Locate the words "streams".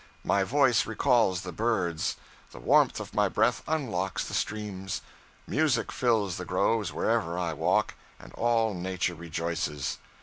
4.33-5.01